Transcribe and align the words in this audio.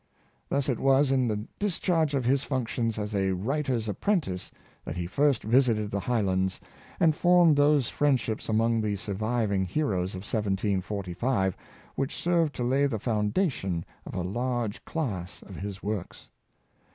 Thus 0.49 0.67
it 0.67 0.79
was 0.79 1.11
in 1.11 1.27
the 1.27 1.45
discharge 1.59 2.15
of 2.15 2.25
his 2.25 2.43
functions 2.43 2.97
as 2.97 3.13
a 3.13 3.33
writer's 3.33 3.87
apprentice 3.87 4.49
that 4.83 4.95
he 4.95 5.05
first 5.05 5.43
visited 5.43 5.91
the 5.91 5.99
High 5.99 6.21
lands, 6.21 6.59
and 6.99 7.15
formed 7.15 7.55
those 7.55 7.87
friendships 7.87 8.49
among 8.49 8.81
the 8.81 8.95
surviv 8.95 9.51
ing 9.53 9.63
heroes 9.65 10.15
of 10.15 10.21
1 10.21 10.23
745 10.23 11.55
which 11.93 12.15
served 12.15 12.55
to 12.55 12.63
lay 12.63 12.87
the 12.87 12.97
foundation 12.97 13.85
of 14.03 14.15
a 14.15 14.23
large 14.23 14.83
class 14.85 15.43
of 15.43 15.55
his 15.57 15.83
works. 15.83 16.29